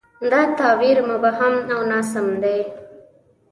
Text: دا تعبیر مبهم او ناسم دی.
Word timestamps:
دا 0.31 0.41
تعبیر 0.59 0.97
مبهم 1.09 1.53
او 1.73 1.79
ناسم 1.91 2.27
دی. 2.43 2.59